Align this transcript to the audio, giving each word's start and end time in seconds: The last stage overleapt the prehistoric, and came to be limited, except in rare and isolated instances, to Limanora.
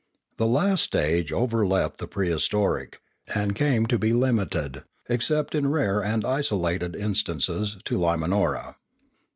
The 0.37 0.47
last 0.47 0.81
stage 0.83 1.31
overleapt 1.31 1.99
the 1.99 2.07
prehistoric, 2.07 2.99
and 3.35 3.53
came 3.55 3.85
to 3.85 3.99
be 3.99 4.13
limited, 4.13 4.83
except 5.07 5.53
in 5.53 5.69
rare 5.69 6.03
and 6.03 6.25
isolated 6.25 6.95
instances, 6.95 7.77
to 7.85 7.99
Limanora. 7.99 8.77